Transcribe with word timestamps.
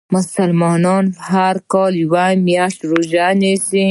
مسلمانان 0.15 1.05
هر 1.31 1.55
کال 1.73 1.93
یوه 2.03 2.25
میاشت 2.47 2.79
روژه 2.91 3.27
نیسي. 3.41 3.85